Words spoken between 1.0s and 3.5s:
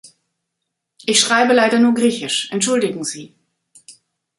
Ich schreibe leider nur Griechisch, entschuldigen Sie.